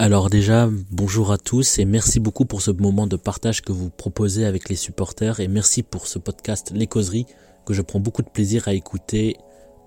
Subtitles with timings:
[0.00, 3.90] Alors déjà, bonjour à tous et merci beaucoup pour ce moment de partage que vous
[3.90, 7.26] proposez avec les supporters et merci pour ce podcast Les Causeries
[7.64, 9.36] que je prends beaucoup de plaisir à écouter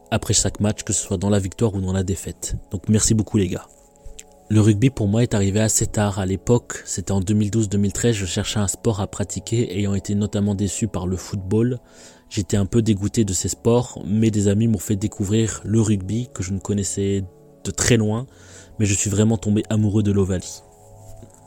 [0.09, 2.55] après chaque match, que ce soit dans la victoire ou dans la défaite.
[2.71, 3.67] Donc merci beaucoup les gars.
[4.49, 6.19] Le rugby pour moi est arrivé assez tard.
[6.19, 10.87] À l'époque, c'était en 2012-2013, je cherchais un sport à pratiquer, ayant été notamment déçu
[10.87, 11.79] par le football.
[12.29, 16.29] J'étais un peu dégoûté de ces sports, mais des amis m'ont fait découvrir le rugby
[16.33, 17.25] que je ne connaissais
[17.71, 18.27] très loin,
[18.79, 20.61] mais je suis vraiment tombé amoureux de l'Ovalie.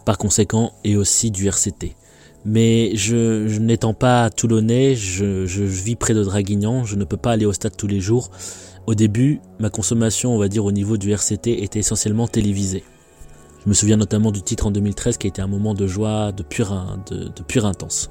[0.04, 1.96] Par conséquent, et aussi du RCT.
[2.44, 7.32] Mais je, n'étant pas toulonnais, je, je vis près de Draguignan, je ne peux pas
[7.32, 8.30] aller au stade tous les jours,
[8.86, 12.82] au début, ma consommation, on va dire au niveau du RCT, était essentiellement télévisée.
[13.62, 16.32] Je me souviens notamment du titre en 2013 qui a été un moment de joie
[16.32, 18.10] de pure, de, pure intense.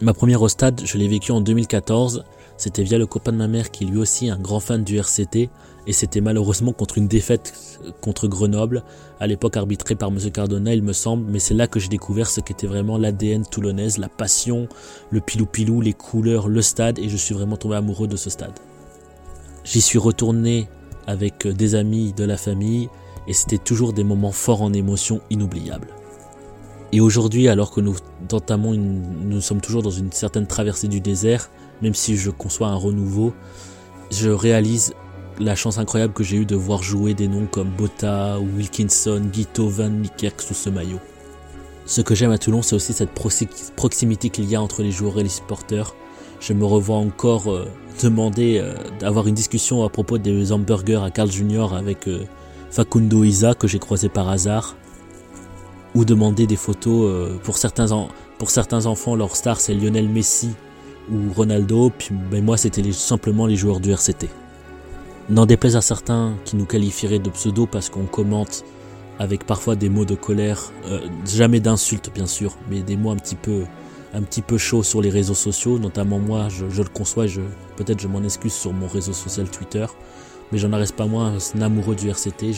[0.00, 2.24] Ma première au stade, je l'ai vécu en 2014.
[2.56, 4.96] C'était via le copain de ma mère qui lui aussi est un grand fan du
[4.96, 5.50] RCT
[5.86, 8.84] et c'était malheureusement contre une défaite contre Grenoble,
[9.18, 10.18] à l'époque arbitrée par M.
[10.32, 13.98] Cardona il me semble, mais c'est là que j'ai découvert ce qu'était vraiment l'ADN toulonnaise,
[13.98, 14.68] la passion,
[15.10, 18.58] le pilou-pilou, les couleurs, le stade et je suis vraiment tombé amoureux de ce stade.
[19.64, 20.68] J'y suis retourné
[21.06, 22.88] avec des amis de la famille
[23.26, 25.88] et c'était toujours des moments forts en émotion inoubliables.
[26.92, 27.96] Et aujourd'hui, alors que nous
[28.30, 32.74] entamons nous sommes toujours dans une certaine traversée du désert, même si je conçois un
[32.74, 33.32] renouveau,
[34.10, 34.94] je réalise
[35.38, 39.68] la chance incroyable que j'ai eue de voir jouer des noms comme Botta, Wilkinson, Guito,
[39.68, 41.00] Van Niekerk sous ce maillot.
[41.84, 45.18] Ce que j'aime à Toulon, c'est aussi cette proximité qu'il y a entre les joueurs
[45.18, 45.94] et les supporters.
[46.40, 47.68] Je me revois encore euh,
[48.02, 52.24] demander euh, d'avoir une discussion à propos des hamburgers à Carl Junior avec euh,
[52.70, 54.76] Facundo Isa que j'ai croisé par hasard,
[55.94, 60.54] ou demander des photos pour certains pour certains enfants leur star c'est Lionel Messi
[61.10, 64.30] ou Ronaldo, puis ben, moi c'était simplement les joueurs du RCT.
[65.32, 68.66] N'en déplaise à certains qui nous qualifieraient de pseudo parce qu'on commente
[69.18, 70.70] avec parfois des mots de colère,
[71.24, 73.64] jamais d'insultes bien sûr, mais des mots un petit peu
[74.12, 77.40] un sur les réseaux sociaux, notamment moi, je, le conçois, je,
[77.76, 79.86] peut-être je m'en excuse sur mon réseau social Twitter,
[80.52, 82.52] mais j'en reste pas moins un amoureux du RCT,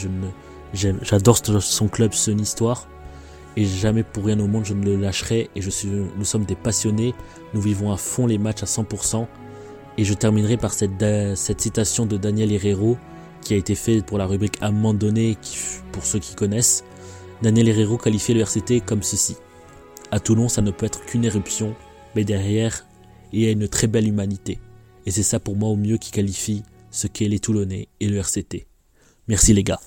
[0.75, 2.89] j'adore son club, son histoire,
[3.57, 6.45] et jamais pour rien au monde je ne le lâcherai, et je suis, nous sommes
[6.45, 7.15] des passionnés,
[7.53, 9.29] nous vivons à fond les matchs à 100%,
[9.97, 11.05] et je terminerai par cette,
[11.37, 12.97] cette citation de Daniel Herrero,
[13.41, 15.37] qui a été faite pour la rubrique à un moment donné,
[15.93, 16.85] pour ceux qui connaissent.
[17.43, 19.37] Daniel Herrero qualifiait le RCT comme ceci.
[20.11, 21.75] À Toulon, ça ne peut être qu'une éruption,
[22.15, 22.87] mais derrière,
[23.33, 24.59] il y a une très belle humanité.
[25.07, 28.19] Et c'est ça pour moi au mieux qui qualifie ce qu'est les Toulonnais et le
[28.19, 28.67] RCT.
[29.29, 29.81] Merci les gars.